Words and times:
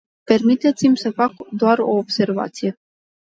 Permiteți-mi 0.25 0.97
să 0.97 1.11
fac 1.11 1.31
doar 1.51 1.79
o 1.79 1.89
observație. 1.91 2.79